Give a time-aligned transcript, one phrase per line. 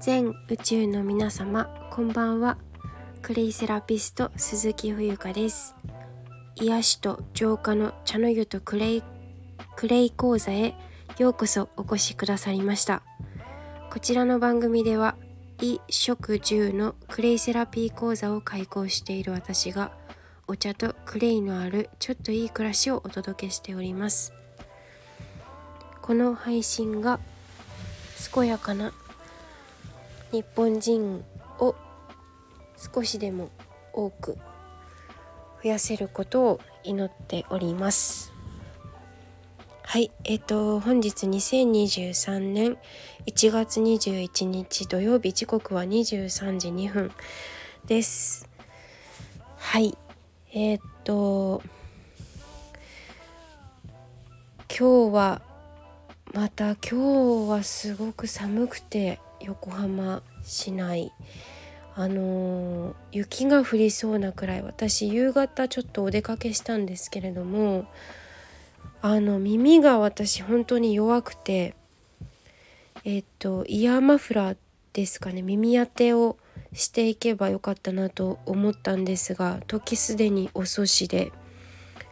[0.00, 2.56] 全宇宙の皆様こんばんは。
[3.20, 5.74] クレイセラピスト鈴木冬香です。
[6.56, 9.02] 癒しと浄化の茶の湯とクレイ
[9.76, 10.74] クレイ講座へ
[11.18, 13.02] ようこそお越しくださりました。
[13.90, 15.16] こちらの番組では
[15.58, 19.92] 衣食住のクレイセラピー講座を開講している私が
[20.46, 24.32] お茶とクレイのあるちょっといい暮らしをお届けしております。
[26.00, 27.20] この配信が
[28.32, 28.94] 健やかな
[30.32, 31.24] 日本人
[31.58, 31.74] を
[32.94, 33.50] 少しでも
[33.92, 34.38] 多く
[35.62, 38.32] 増やせることを祈っております。
[39.82, 42.78] はいえっ、ー、と本日2023年
[43.26, 47.10] 1月21日土曜日時刻は23時2分
[47.86, 48.48] です。
[49.56, 49.98] はい
[50.52, 51.62] えっ、ー、と
[54.68, 55.42] 今日は
[56.32, 59.18] また今日はすごく寒くて
[59.50, 61.12] 横浜市内
[61.96, 67.84] あの、雪が降りそうなくらい私夕方ちょっとお出かけしたんですけれども
[69.02, 71.74] あの耳が私本当に弱くて
[73.04, 74.56] えっとイヤーマフラー
[74.92, 76.36] ですかね耳当てを
[76.72, 81.32] していけばよかったなと思ったんですが時すでに遅しで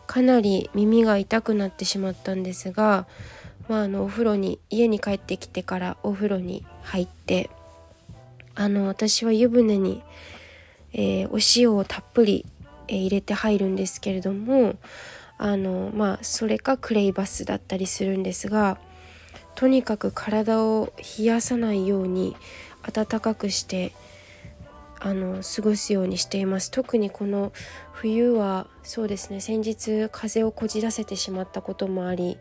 [0.09, 3.07] かなり耳が痛くなってしまったんですが
[3.69, 7.51] まあ、あのお風呂に家に帰ってきてからお風呂に入って
[8.55, 10.03] あの私は湯船に、
[10.93, 12.47] えー、お塩をたっぷり、
[12.89, 14.77] えー、入れて入るんですけれども
[15.37, 18.79] あのまあそれかクレイバスだったりするんですが
[19.55, 22.37] とにかく体を冷やさないように
[22.91, 23.93] 暖かくして
[25.01, 26.73] あの過ごすようにしています。
[26.73, 27.53] 特にこの
[27.93, 32.39] 冬はそうですね先日風邪をこじらせてしまったこともあり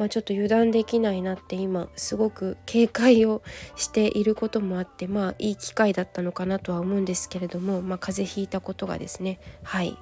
[0.00, 3.42] まあ、ちょっと油断できないなって今すごく警戒を
[3.76, 9.98] していることもあってまあいい機会だったのかなとは思うんですけれども、まあ、風邪ひいたことがですねはい。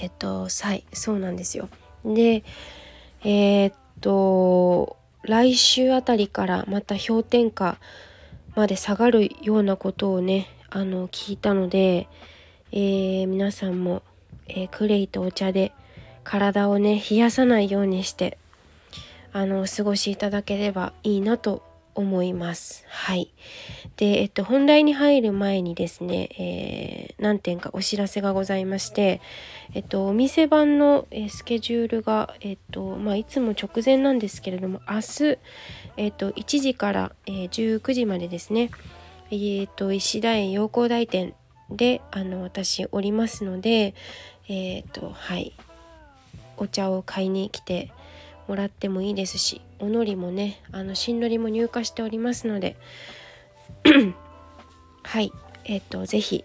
[0.00, 1.68] えっ、ー、とさいそうなんですよ。
[2.04, 2.44] で
[3.24, 7.78] えー、っと来週あたりからまた氷点下
[8.54, 12.06] まで下がるようなことをねあの聞いたので、
[12.70, 14.04] えー、皆さんも、
[14.46, 15.72] えー、クレイとお茶で
[16.26, 18.36] 体をね冷やさないようにして
[19.32, 21.62] あのお過ごしいただければいいなと
[21.94, 22.84] 思います。
[22.88, 23.32] はい。
[23.96, 29.22] で、えっと、本題に入る前にですね、えー、何点かお知らせがございまして、
[29.72, 35.38] えっと、お店版の、えスケジュールが、えっと、まあ、いつも直前なんですけれども、明日、
[35.96, 38.70] えっと、1時から、え、19時までですね、
[39.30, 41.34] えっと、石田園陽光台店
[41.70, 43.94] で、あの、私おりますので、
[44.48, 45.54] えっと、はい、
[46.56, 47.92] お茶を買いに来て
[48.48, 52.76] もらってもいいですしおのりもねあの新のりも入荷しておりますので
[55.02, 55.32] はい
[55.64, 56.44] えっ、と是非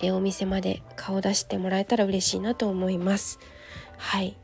[0.00, 3.38] えお店まで顔出してもらえたら嬉しいなと思います。
[3.96, 4.36] はい。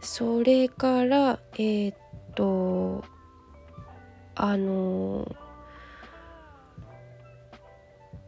[0.00, 1.94] それからえっ、
[2.34, 3.04] と
[4.34, 5.30] あの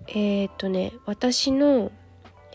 [0.09, 1.91] えっ、とね私の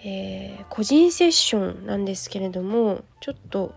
[0.04, 3.74] えー、個人セッションなんですけれどもちょっと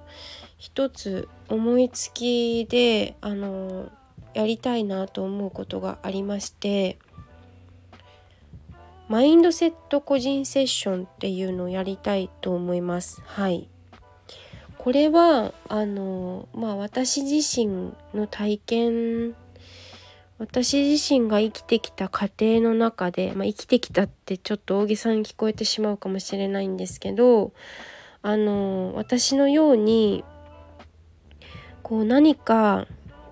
[0.58, 3.90] 一つ思いつきであの
[4.34, 6.98] やりたいなと思うことがありまして
[9.10, 13.20] マインドセット個人セッションっていうのをやりたいと思います。
[13.26, 13.68] はい。
[14.78, 19.34] これはあのまあ私自身の体験
[20.40, 27.52] 私自身が生きてきた過程の中で、まあ、生きてきたってちょっと大げさに聞こえてしまうかもしれないんですけど
[28.22, 30.24] あの私のように
[31.82, 32.86] こう何か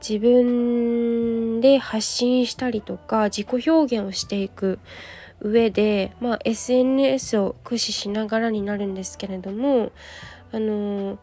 [0.07, 4.79] 自分で発信したりとか自己表現をしていく
[5.41, 9.93] 上で、まあ、SNS を駆使しながらになるんですけれども
[10.53, 11.19] あの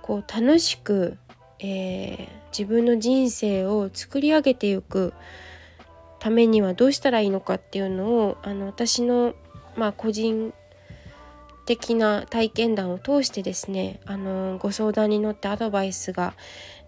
[0.00, 1.18] こう楽しく
[1.62, 5.12] えー、自分の人生を作り上げていく
[6.18, 9.34] ためにはどうしたらいいのかっていうのをあの私の、
[9.76, 10.52] まあ、個人
[11.66, 16.34] 的な体験談を通してですねあのご相談に乗ってアドバイスが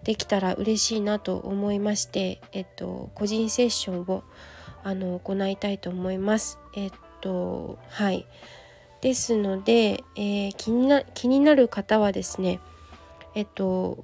[0.03, 4.23] できたら嬉しいなと思いまして、えっと、個人セッションを
[4.83, 6.59] あの行いたいと思います。
[6.75, 6.91] えっ
[7.21, 8.27] とはい
[8.99, 12.59] ですので、えー、気にな気になる方はですね
[13.35, 14.03] えっと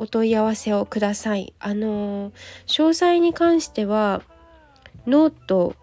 [0.00, 1.52] お問い合わせをください。
[1.60, 2.30] あの
[2.66, 4.22] 詳細に関しては
[5.06, 5.74] ノート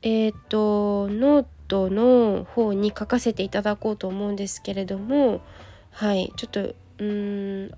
[0.00, 5.42] えっ、ー、とノートの方に書かせていただこうと思うんですけれども
[5.90, 7.74] はいちょっとうん明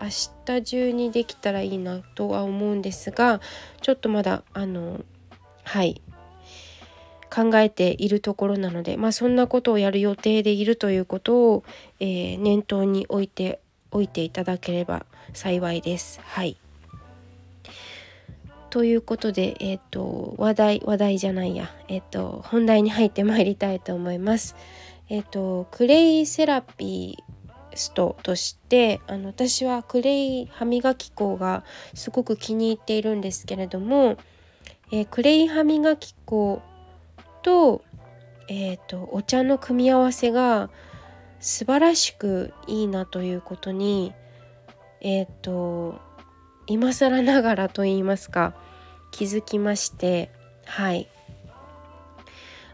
[0.47, 3.41] 日中にできたらいいなとは思うんですが
[3.81, 5.05] ちょっとまだあの
[5.65, 6.01] はい
[7.35, 11.65] 考えているところなので、まあ、そんなことをやる予定でいるということを、
[11.99, 13.59] えー、念頭に置いて
[13.93, 16.21] おいていただければ幸いです。
[16.23, 16.57] はい
[18.71, 24.57] ということで、えっ、ー、と話題話題じゃないや、えっ、ー、と本題に入ってまいりたいと思います。
[25.11, 27.23] えっ、ー、とクレイセラピ
[27.75, 34.17] ストとしてあの私はクレイ歯磨き粉がすごく気に入っているんですけれども、
[34.91, 36.63] えクレイ歯磨き粉
[37.43, 37.83] と,、
[38.49, 40.71] えーと、お茶の組み合わせが
[41.43, 44.15] 素晴らしくいいなということに
[45.01, 46.01] えっ、ー、と
[46.67, 48.55] 今更ながらと言いますか
[49.11, 50.31] 気づきまして
[50.65, 51.09] はい。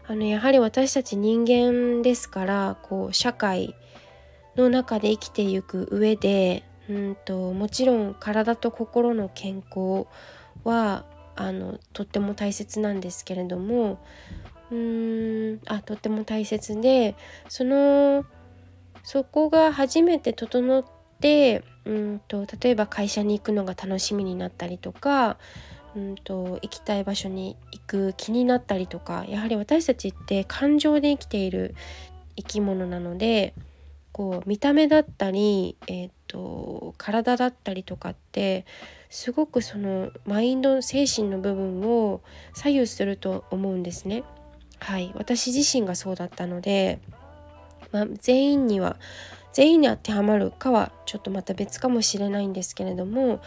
[0.07, 3.75] あのやはり私たち人間ですからこう社会
[4.55, 10.07] の中で生きていく上でうんともちろん体と心の健康
[10.63, 11.05] は
[11.35, 14.03] あのとっても大切なんですけれども
[14.71, 17.15] うーんあとっても大切で
[17.47, 18.25] その
[19.03, 20.83] そこが初めて整っ
[21.19, 25.37] てうんと例えば会社に行くのが楽しみになったりとか
[25.95, 31.75] うんと行きたい場所に行く気になったりとかやはり私たちって感情で生きている
[32.35, 33.53] 生き物なので
[34.11, 38.65] こう見た目だったり、えーと体だったりとかって
[39.09, 42.21] すごくそのマインド精神の部分を
[42.53, 44.23] 左右すると思うんですね。
[44.79, 46.99] はい私自身がそうだったので、
[47.91, 48.97] まあ、全員には
[49.53, 53.41] 全員に当てはまるかはちょっとまた別かもしれないんですけれども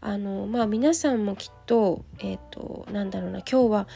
[0.00, 3.88] あのまあ皆さんもきっとえっ、ー、となんだろうな今日は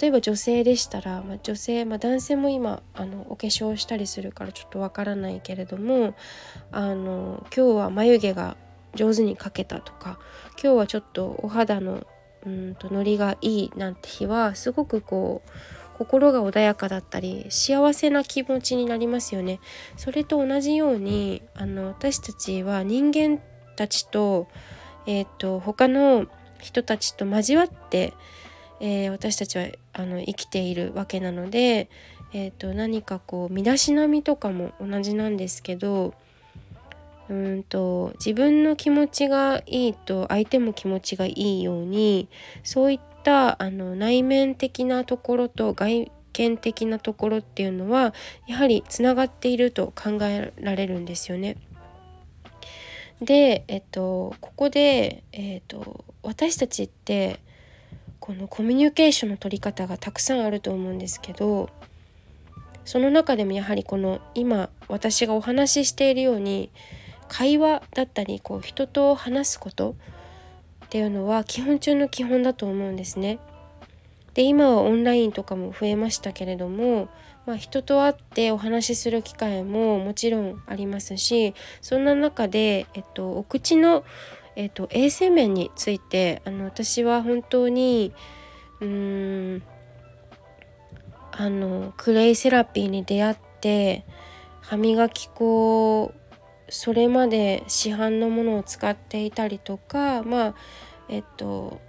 [0.00, 6.14] 例えば女性でしたら、まあ、女性、まあ、男性も今あのお化粧したりするからちょっとわからないけれども
[6.72, 8.56] あの今日は眉毛が
[8.94, 10.18] 上手に描けたとか
[10.62, 12.06] 今日はちょっとお肌の
[12.44, 15.50] うんとノリがいいなんて日はすごくこう
[16.02, 19.60] 心が穏やかだったり幸せな気持ちになりますよね。
[19.96, 23.40] それと同じようにあの私たちは人間
[23.76, 24.48] たちと,、
[25.06, 26.26] えーと、他の
[26.60, 28.14] 人たちと交わって、
[28.80, 31.88] えー、私たちはあの生きているわけなので、
[32.32, 36.14] えーと何かこう身だしなみとかも同じなんですけど
[37.28, 42.28] うんと自分の気持ちがいいと相手も気持ちがいいように
[42.62, 48.12] そういっったあの内面的なところと外見的なところっていうのは
[48.48, 51.56] やはりつながっていると考えられるんですよね。
[53.20, 57.38] で、えっと、ここで、えっと、私たちって
[58.18, 61.70] このコミュニケーションの取り方がたくさんあると思うんですけど
[62.84, 66.70] その中でもやはりこの今私がお話ししているように
[67.28, 69.94] 会話だったりこう人と話すこと
[70.92, 73.38] っていうのは基本中の基本だと思うんですね。
[74.34, 77.08] で今はオンラインとかも増えましたけれども、
[77.46, 84.04] まあ、人と会ってお話しする機会ももちろんありますしそんな中で、えっと、お口の、
[84.54, 88.12] えっと、衛生面についてあの私は本当に
[88.80, 89.62] うーん
[91.30, 94.04] あのクレイセラピーに出会って
[94.60, 96.12] 歯磨き粉
[96.72, 100.54] それまで市販のものを使っていたりとかまあ
[101.08, 101.80] えっと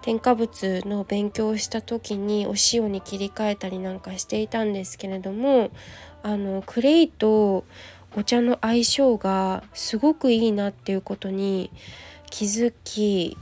[0.00, 5.70] 添加物の勉強をした時にお塩に切り替えたりなんかしていたんですけれども
[6.22, 7.64] あのクレイと
[8.16, 11.70] お茶の相性がすごくいいなっていうことに
[12.30, 13.36] 気づき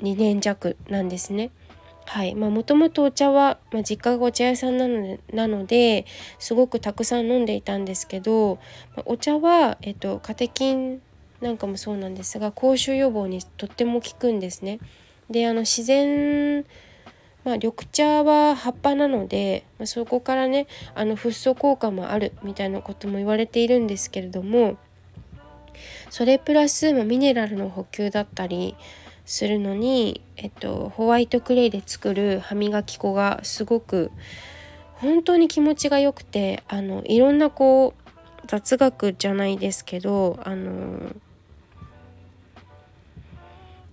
[0.00, 1.50] 2年弱なんですね。
[2.12, 6.06] はいまあ、もともとお茶は、まあ、実家がお茶屋さんなのでなので
[6.40, 8.58] すごくたくさん飲んでいたんですけど、
[8.96, 11.00] まあ、お茶は、えっと、カテキン
[11.40, 14.80] なんかもそうなんですが口臭予防にとっても効くんですね。
[15.30, 16.64] であの自然
[17.44, 24.76] まあ、緑茶は葉っぱなので、まあ、そこからねあのフッ素効果もあるみたいなことも言われているんですけれども
[26.10, 28.76] それプラス、まあ、ミネラルの補給だったり
[29.30, 34.10] するのに、えっと、ホワイトクレイで作る歯磨き粉がすごく
[34.94, 38.10] 本当に気持ちが良くてあのいろんなこう
[38.48, 41.14] 雑学じゃないですけどあの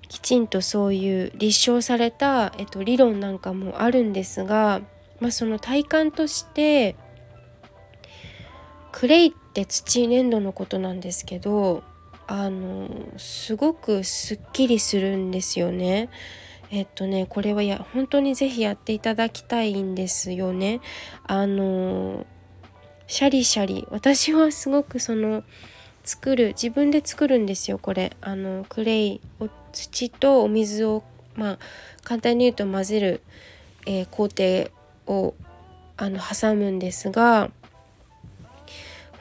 [0.10, 4.82] きちんとそういう立証された、えっと、理論なんかもあるんですが、
[5.20, 6.96] まあ、その体感として
[8.92, 11.84] クレイって土粘土のことなんですけど
[12.28, 16.10] あのすごくすっきりするんですよね。
[16.70, 20.82] えっとねこれはや本当に是非やっていただきたいんですよね。
[21.26, 22.26] あの
[23.08, 25.44] シャリシャリ私はすごくその
[26.04, 31.04] 作る自分で作るんですよこれあのクレイを土とお水を
[31.36, 31.60] まあ
[32.04, 33.22] 簡単に言うと混ぜる、
[33.86, 34.72] えー、工程
[35.08, 35.36] を
[35.96, 37.50] あの挟むんですが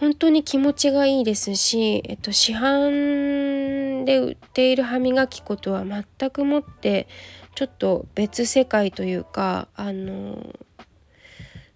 [0.01, 7.09] 本当に気持ちがいいですし、えっと、市販で売っている歯磨き粉とは全くもって
[7.55, 10.55] ちょっと別世界というかあの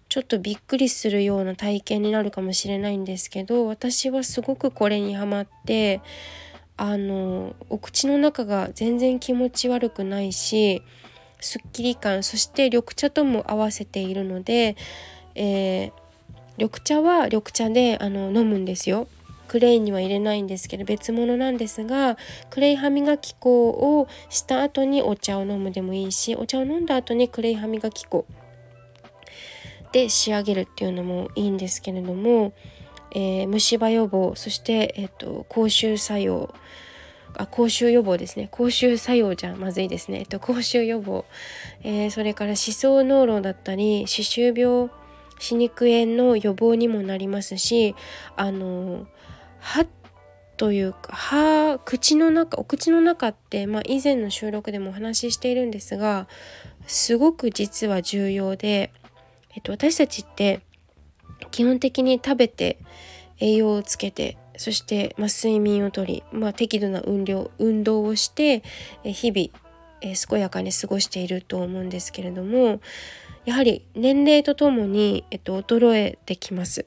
[0.07, 6.01] ちょっとびっくりするような体験になるかもしれないんですけど私はすごくこれにハマって
[6.77, 10.83] あのお口の中が全然気持ち悪くないし
[11.39, 14.75] すっきり感そして緑茶とも合わせているので、
[15.35, 15.91] えー、
[16.57, 19.07] 緑茶は緑茶であの飲むんですよ。
[19.47, 22.17] クレイには入れないんですけど別物なんですが
[22.49, 28.25] クレイ歯磨き粉をした後にお茶を飲むでもいいしお茶を飲んだ後にクレイ歯磨き粉
[29.91, 32.53] で仕上げるっていうのもいいんですけれども、
[33.11, 36.55] えー、虫歯予防そして、えーと、口臭作用
[37.35, 38.47] あ口臭予防ですね。
[38.51, 41.25] 口臭作用じゃまずいですね、えっと、口臭予防、
[41.83, 44.89] えー、それから歯槽膿漏だったり歯周病
[45.41, 47.95] 歯肉炎の予防にもなりますし
[48.35, 49.07] あの
[49.59, 49.85] 歯
[50.55, 56.27] というか歯口の中お口の中って、まあ、以前の収録でもお話ししているんですが
[56.85, 58.93] すごく実は重要で、
[59.55, 60.61] えっと、私たちって
[61.49, 62.77] 基本的に食べて
[63.39, 68.61] 栄養をつけてそして、まあ、睡眠をとり、まあ、適度な運動運動をして
[69.03, 69.49] 日々、
[70.01, 72.79] 健やかに過ごしていると思うんですけれども
[73.45, 76.85] やはり年齢とともに、えっと、衰えてきます。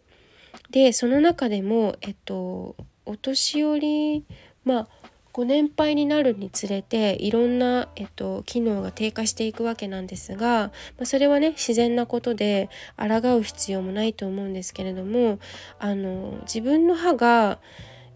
[0.70, 4.24] でその中でも、えっと、お年寄り
[4.64, 4.88] まあ
[5.32, 15.40] ご年配になるにつれていろんな、えっと、機能が低下していくわけなんですが、まあ、それはね自然なことで抗う必要もないと思うんですけれども
[15.80, 17.58] あの自分の歯が、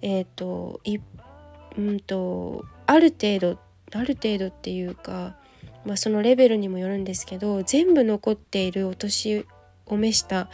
[0.00, 0.98] えっとい
[1.76, 3.58] うんとある程度
[3.92, 5.36] ある程度っていうか、
[5.88, 9.46] まあ、そのレベルにもよるんですけど全部残っているお年
[9.86, 10.50] を召した、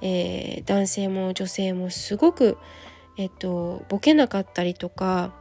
[0.00, 2.56] えー、男性も女性もすごく、
[3.18, 5.34] えっと、ボケなかったりとか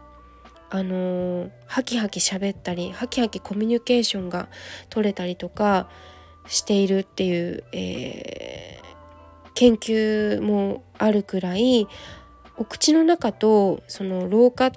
[0.72, 4.50] あの、ハキハキ喋ったりハキハキコミュニケーションが
[4.90, 5.90] 取れたりとか
[6.48, 11.88] しているっていう、えー、研究もあるくらい
[12.58, 14.72] お口の中とその老化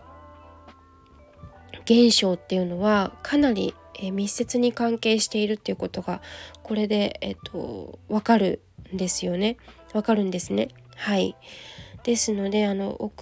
[1.89, 6.23] 現象っていうのはかなり、えー、密接に関係しているっていうことが
[6.63, 8.63] これで、えーと、分かる
[8.93, 9.57] んですよね。
[9.93, 10.69] 分かるんですね。
[10.97, 11.37] はい。
[12.05, 13.13] ですのであの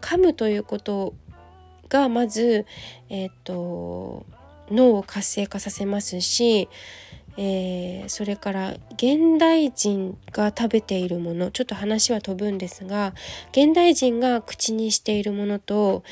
[0.00, 1.14] 噛むということ
[1.88, 2.66] がまず、
[3.10, 4.26] えーと、
[4.70, 6.68] 脳を活性化させますし、
[7.36, 13.14] えー、それから現代人が食べているものちょっと話は飛ぶんですが
[13.52, 16.02] 現代人が口にしているものと,、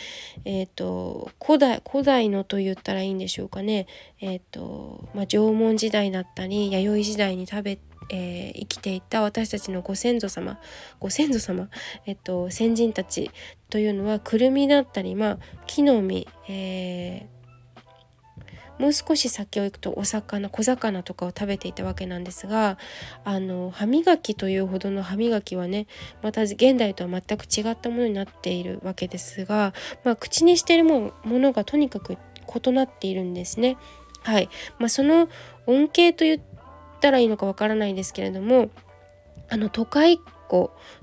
[0.45, 3.87] えーと、古代古代のと言ったらいいんでしょうかね、
[4.21, 7.79] えーとまあ、縄文時代だったり弥生時代に食べ
[8.12, 10.59] えー、生きていた私たちのご先祖様
[10.99, 11.69] ご先祖様、
[12.07, 13.31] えっと、先人たち
[13.69, 17.40] というのはくるみだったり、まあ、木の実、えー、
[18.81, 22.79] もう少し先を行くとお魚小魚とかを食べていたわけなんですが
[23.25, 25.87] あの歯磨きというほどの歯磨きはね
[26.23, 32.17] また現代とは全く違ったものになっているわけですが、まあ、口にしてるものがとにかく
[32.65, 33.77] 異なっているんですね。
[34.23, 35.29] はいまあ、その
[35.67, 36.41] 恩恵といっ
[37.01, 38.71] たらいいのかわからないですけれども
[39.51, 40.21] あの都会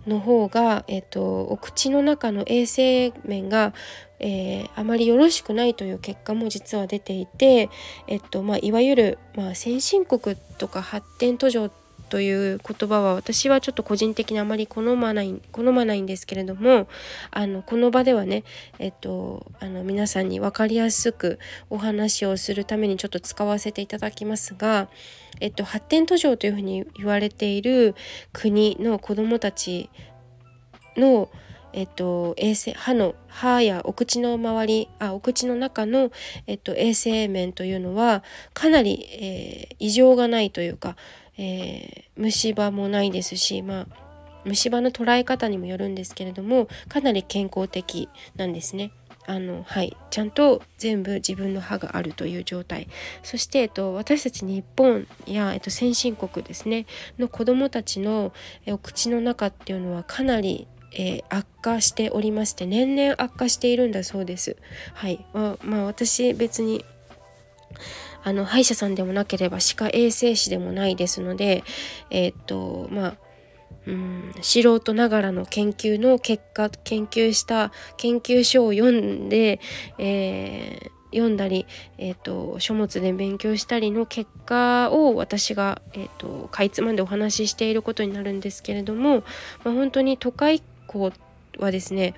[0.06, 3.74] の方が、えっと、お口の中の衛生面が、
[4.20, 7.70] えー、あまりよろしくないという結果も実は出ていて、
[8.08, 16.88] えっとまあ、いわゆる、まあ、先進国とか発展途上ってという言葉は私はちょっと個人的にあまり好まない好まないんですけれども
[17.32, 18.44] あのこの場ではね、
[18.80, 24.90] えっと、あの皆さんに分かりやすくお話をするためにちょっと使わせていただきますが、
[25.40, 27.96] えっと、発展途上というふうに言われている
[28.34, 29.90] 国の子どもたち
[30.96, 31.30] の
[31.74, 36.12] えっと、衛生歯の歯やお口の周りあお口の中の、
[36.48, 38.24] えっと、衛生面というのは
[38.56, 40.96] かなり、えー、異常がないというか、
[41.38, 43.88] えー、虫歯もないですし、まあ、
[44.46, 48.92] 虫歯の捉え方にもよるんですけれどもかなり健康的なんですね。
[49.30, 52.88] あのはいちゃんと全部自分の歯があるという状態
[53.24, 56.86] そして、えっと、私たち日本や、えっと、先進国ですね
[57.20, 58.32] の子どもたちの
[58.66, 64.56] えお口の中っていうのはかなりえー、悪化しておりまして年々悪化しているんだそうです。
[64.94, 66.84] はい、あ、まあ、私別に
[68.24, 71.64] あの歯医者さんでもなければ歯科衛生士でもないですので
[72.10, 73.18] えー、っとまあ
[73.86, 79.62] うん、素人ながらの研究の結果研究した研究書を読んで、
[79.98, 81.66] えー読んだり、
[81.98, 89.24] えーと、書物で勉強したりの結果を私が、えーと、かいつまんでお話ししていることになるんですけれども、
[89.64, 91.12] まあ、本当に都会校
[91.58, 92.14] はですね、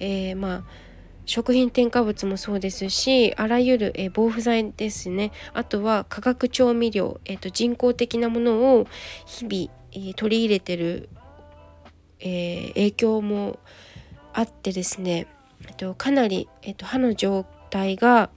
[0.00, 0.62] えー、まあ
[1.24, 5.32] 食品添加物もそうですしあらゆる、え、防腐剤ですね。
[5.54, 8.86] あとは化学調味料、えーと、人工的なものを
[9.26, 11.08] 日々、えー、取り入れてる、
[12.20, 13.58] えー、影響も
[14.32, 15.26] あってですね、
[15.62, 18.30] えー、とかなり、えー、と歯の状態が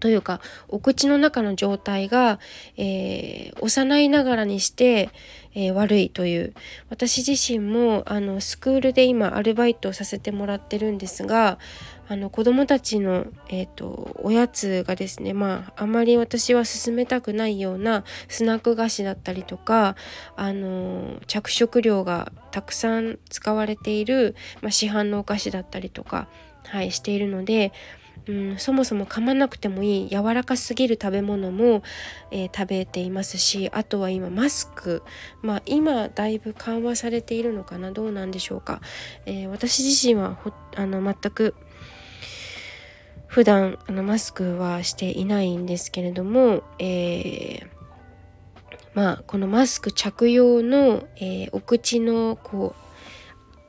[0.00, 2.38] というかお口の中の状態が、
[2.76, 5.10] えー、幼いながらにして、
[5.54, 6.54] えー、悪いという。
[6.90, 11.58] 私自身もあのスクールで今アルバイトをさせてもらってるんですが
[12.08, 19.96] あの子どもたちの、えーと、おやつがですねまああまり私は勧めたくないようなスナック菓子だったりとか
[20.36, 26.28] あの着色料がたくさん使われている、まあ、市販のお菓子だったりとか、
[26.64, 27.72] はい、しているので
[28.28, 31.82] うん、そもそも噛まなくてもいい柔らかすぎる食べ物も、
[32.32, 35.02] えー、食べていますしあとは今マスク。
[35.42, 37.92] まあ今だいぶ緩和されているのかな？
[37.92, 38.80] どうなんでしょうか、
[39.26, 40.38] えー、私自身は
[40.74, 41.54] あの全く
[43.28, 47.66] 普段あのマスクはしていないんですけれども、えー、
[48.94, 52.85] まあこのマスク着用の、え、お口のこう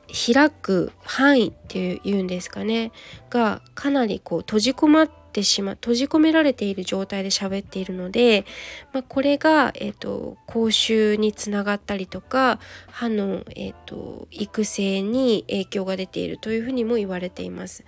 [0.08, 2.92] 開く範囲っていうんですかね
[3.30, 8.46] がかなりこう閉じ込まってしまう閉じ込められている状態で喋っているので、
[8.92, 12.58] まあ、これが、えーと、口臭につながったりとか
[12.90, 17.84] 歯の、えーと、育成に影響が出ているというふうにも言われています。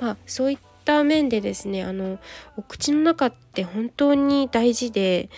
[0.00, 2.18] まあ、そういった面でですねあの
[2.56, 5.28] お口の中って本当に大事で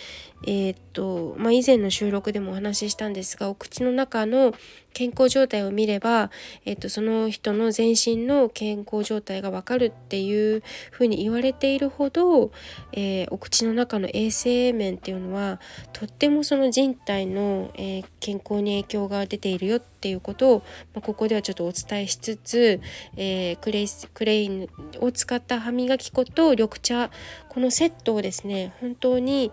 [0.47, 4.55] えー、っとまあ、以前の収録でもお話ししたんですがお口の中の
[4.95, 6.31] 健康状態を見れば、
[6.65, 12.51] えー、っとその人の全身の健康状態がわかるっていうふうに言われているほど、
[12.93, 15.61] えー、お口の中の衛生面っていうのは
[15.93, 20.63] とってもその人体の、え健康に影響が出ているよっていうことを、
[20.95, 22.81] まあ、ここではちょっとお伝えしつつ、
[23.17, 24.69] えクレイクレイン
[25.01, 27.11] を使った歯磨き粉と緑茶
[27.49, 29.53] このセットをですね本当に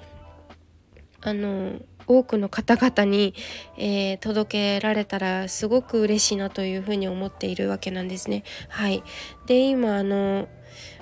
[1.23, 3.33] あの多くの方々に、
[3.77, 8.43] えー、届けられたらすごく嬉しいなというふうに思っているわけなんですね。
[8.69, 9.03] はい、
[9.45, 10.47] で今あの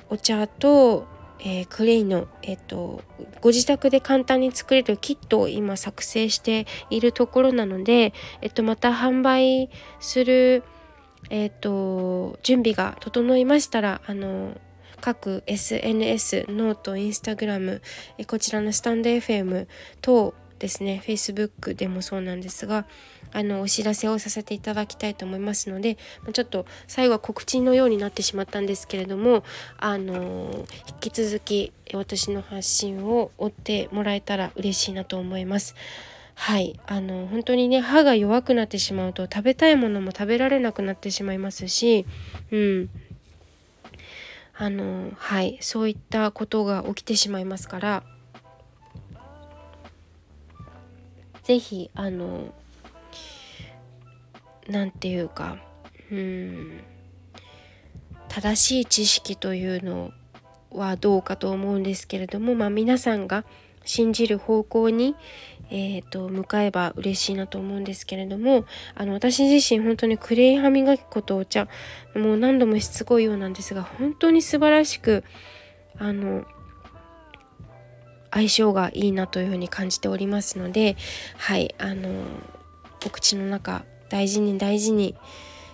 [0.10, 1.08] お茶と、
[1.40, 3.02] えー、クレイの、えーと、
[3.40, 10.64] ご自宅で簡単に作れるキットを今作成しているところなので、えーと、また販売する、
[11.30, 14.58] えーと準備が整いましたらあの
[15.02, 17.82] 各 SNS ノートインスタグラム
[18.28, 19.68] こちらのスタンド FM
[20.02, 21.02] 等ですね。
[21.04, 22.86] Facebook でもそうなんですが
[23.34, 25.98] あのお知らせをさせていただきたいと思いますので
[26.34, 29.44] ちょっと最後は告知のようになってしまったんですけれども
[29.78, 30.66] あの
[31.04, 35.76] 引き続き私の発信を追ってもらえたら嬉しいなと思います。
[36.36, 36.80] はい。
[36.88, 42.06] あの本当にね歯が弱くなってしまうと食べたいものも食べられなくなってしまいますし、
[42.52, 42.90] うん、
[44.62, 48.04] あのはいそういったことが起きてしまいますから
[51.42, 52.54] 是非あの
[54.70, 55.58] 何て言うか
[56.12, 56.80] うん
[58.28, 60.12] 正しい知識というの
[60.70, 63.46] はどうかと思うんですけれども、まあ、皆さんが
[63.84, 65.16] 信じる方向に、
[65.70, 68.66] えーと、向かえば嬉しいなと思うんですけれども
[68.96, 71.68] あの私自身本当にクレイ歯磨き粉とお茶
[72.16, 75.24] もう何度もしつこいようなんですが本当に素晴らしく
[75.98, 76.46] あの
[78.32, 80.96] 相性がいいなというふうに感じておりますので
[81.38, 82.10] はいあの
[83.06, 85.16] お口の中大事に大事に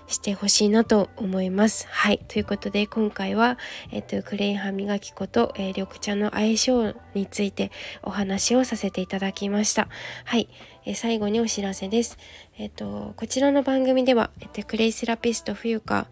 [0.07, 1.87] してほしいなと思います。
[1.89, 2.19] はい。
[2.27, 3.57] ということで今回は、
[3.91, 7.71] えっと、クレイン歯磨き粉と、えー、緑茶の相性について
[8.03, 9.89] お話をさせていただきました。
[10.25, 10.49] はい。
[10.85, 12.17] えー、最後にお知らせです。
[12.57, 16.07] えっと、こちらの番組では、えっと、クレイセラピスト冬香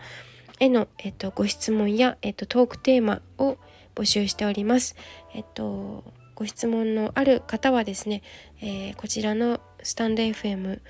[0.60, 3.58] への、えっと、ご質問や、えっと、トークテーマを
[3.95, 4.95] 募集しております。
[5.34, 6.03] えっと、
[6.36, 8.21] ご質問のある方はですね、
[8.62, 10.81] えー、こちらのスタンド FM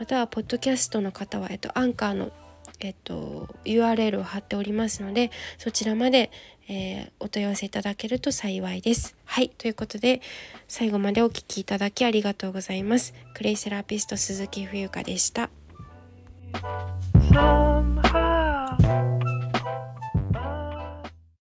[0.00, 2.32] またはポッドキャストの方は、えっと、アンカーの
[2.84, 6.30] えっと、URL を貼っておりますのでそちらまで、
[6.68, 9.16] えー、お問い合わせいただけると幸いです。
[9.24, 10.20] はいということで
[10.68, 13.14] 最後までお聴きいただきありがとうございます。
[13.32, 15.48] クレイセラピスト鈴木冬香でした。